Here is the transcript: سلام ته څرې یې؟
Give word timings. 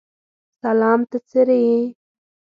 سلام 0.61 0.99
ته 1.09 1.17
څرې 1.29 1.57
یې؟ 1.67 1.79